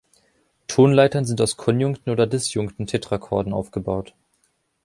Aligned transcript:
Tonleitern 0.65 1.25
sind 1.25 1.39
aus 1.41 1.57
konjunkten 1.57 2.09
oder 2.11 2.25
disjunkten 2.25 2.87
Tetrachorden 2.87 3.53
aufgebaut. 3.53 4.15